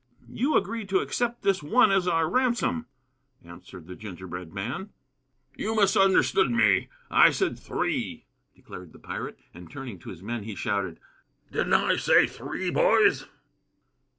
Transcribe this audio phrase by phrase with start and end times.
[0.31, 2.87] "You agreed to accept this one as our ransom,"
[3.45, 4.89] answered the gingerbread man.
[5.55, 6.89] "You misunderstood me.
[7.11, 8.25] I said three,"
[8.55, 10.99] declared the pirate; and turning to his men he shouted:
[11.51, 13.27] "Didn't I say three, boys?"